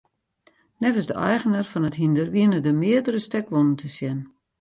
[0.81, 4.19] Neffens de eigener fan it hynder wiene der meardere stekwûnen te sjen.